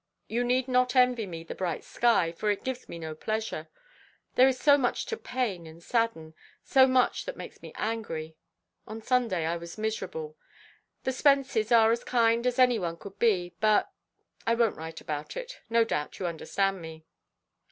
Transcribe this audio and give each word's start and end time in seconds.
You 0.27 0.43
need 0.43 0.67
not 0.67 0.95
envy 0.95 1.27
me 1.27 1.43
the 1.43 1.53
bright 1.53 1.83
sky, 1.83 2.31
for 2.31 2.49
it 2.49 2.63
gives 2.63 2.89
me 2.89 2.97
no 2.97 3.13
pleasure. 3.13 3.67
There 4.33 4.47
is 4.47 4.59
so 4.59 4.75
much 4.75 5.05
to 5.05 5.15
pain 5.15 5.67
and 5.67 5.83
sadden; 5.83 6.33
so 6.63 6.87
much 6.87 7.25
that 7.25 7.37
makes 7.37 7.61
me 7.61 7.71
angry. 7.75 8.35
On 8.87 9.03
Sunday 9.03 9.45
I 9.45 9.57
was 9.57 9.77
miserable. 9.77 10.37
The 11.03 11.11
Spences 11.11 11.71
are 11.71 11.91
as 11.91 12.03
kind 12.03 12.47
as 12.47 12.57
any 12.57 12.79
one 12.79 12.97
could 12.97 13.19
be, 13.19 13.53
but 13.59 13.91
I 14.47 14.55
won't 14.55 14.75
write 14.75 15.01
about 15.01 15.37
it; 15.37 15.61
no 15.69 15.83
doubt 15.83 16.17
you 16.17 16.25
understand 16.25 16.81
me. 16.81 17.05